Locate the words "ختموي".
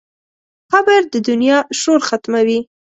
2.07-2.59